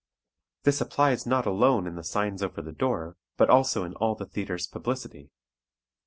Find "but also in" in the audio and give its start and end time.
3.37-3.93